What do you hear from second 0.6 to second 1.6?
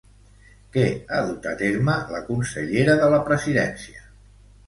Què ha dut a